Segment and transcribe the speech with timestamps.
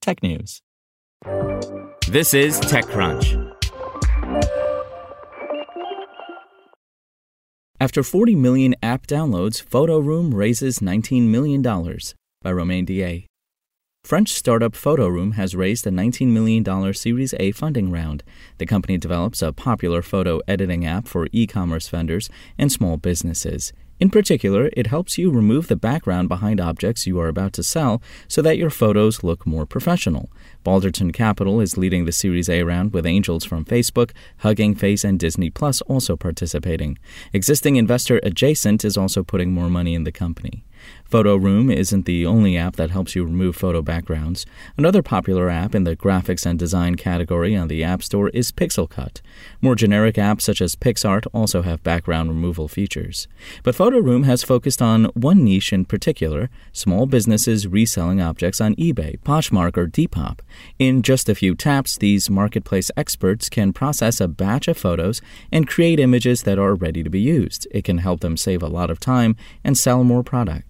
[0.00, 0.60] technews.
[2.08, 3.50] This is TechCrunch.
[7.78, 13.24] After 40 million app downloads, PhotoRoom raises $19 million by Romain Dillet.
[14.04, 18.22] French startup PhotoRoom has raised a $19 million Series A funding round.
[18.58, 23.72] The company develops a popular photo editing app for e commerce vendors and small businesses.
[24.00, 28.00] In particular, it helps you remove the background behind objects you are about to sell
[28.28, 30.30] so that your photos look more professional.
[30.64, 35.20] Balderton Capital is leading the Series A round with angels from Facebook, Hugging Face, and
[35.20, 36.98] Disney Plus also participating.
[37.34, 40.64] Existing investor Adjacent is also putting more money in the company.
[41.10, 44.46] PhotoRoom isn't the only app that helps you remove photo backgrounds.
[44.76, 49.20] Another popular app in the graphics and design category on the App Store is Pixelcut.
[49.60, 53.26] More generic apps such as PicsArt also have background removal features.
[53.64, 59.18] But PhotoRoom has focused on one niche in particular small businesses reselling objects on eBay,
[59.22, 60.38] Poshmark, or Depop.
[60.78, 65.20] In just a few taps, these marketplace experts can process a batch of photos
[65.50, 67.66] and create images that are ready to be used.
[67.72, 70.69] It can help them save a lot of time and sell more products.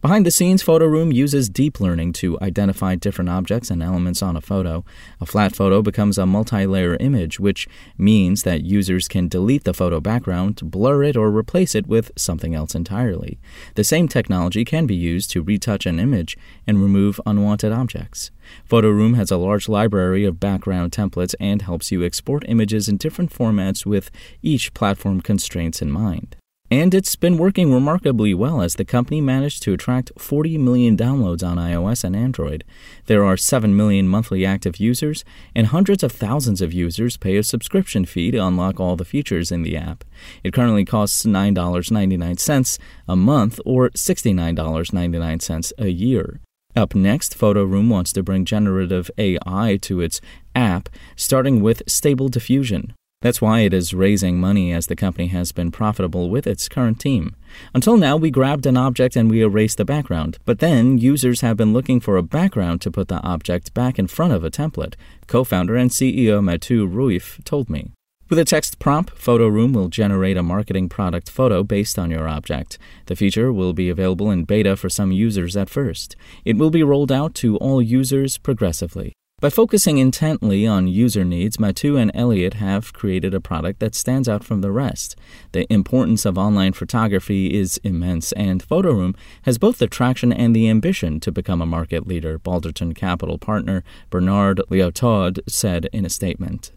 [0.00, 4.40] Behind the scenes, PhotoRoom uses deep learning to identify different objects and elements on a
[4.40, 4.84] photo.
[5.20, 9.74] A flat photo becomes a multi layer image, which means that users can delete the
[9.74, 13.38] photo background, blur it, or replace it with something else entirely.
[13.74, 18.30] The same technology can be used to retouch an image and remove unwanted objects.
[18.68, 23.32] PhotoRoom has a large library of background templates and helps you export images in different
[23.32, 24.10] formats with
[24.42, 26.36] each platform constraints in mind.
[26.68, 31.46] And it's been working remarkably well as the company managed to attract 40 million downloads
[31.46, 32.64] on iOS and Android.
[33.06, 37.44] There are 7 million monthly active users, and hundreds of thousands of users pay a
[37.44, 40.02] subscription fee to unlock all the features in the app.
[40.42, 46.40] It currently costs $9.99 a month or $69.99 a year.
[46.74, 50.20] Up next, PhotoRoom wants to bring generative AI to its
[50.56, 52.92] app, starting with Stable Diffusion.
[53.22, 57.00] That's why it is raising money as the company has been profitable with its current
[57.00, 57.34] team.
[57.72, 61.56] Until now, we grabbed an object and we erased the background, but then users have
[61.56, 64.94] been looking for a background to put the object back in front of a template,
[65.26, 67.90] co founder and CEO Matthieu Rouif told me.
[68.28, 72.76] With a text prompt, PhotoRoom will generate a marketing product photo based on your object.
[73.06, 76.16] The feature will be available in beta for some users at first.
[76.44, 79.14] It will be rolled out to all users progressively.
[79.38, 84.30] By focusing intently on user needs, Matthieu and Eliot have created a product that stands
[84.30, 85.14] out from the rest.
[85.52, 90.70] The importance of online photography is immense, and PhotoRoom has both the traction and the
[90.70, 96.72] ambition to become a market leader, Balderton Capital partner Bernard Liautaud said in a statement.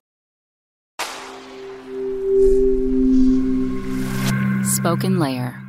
[4.65, 5.68] SpokenLayer.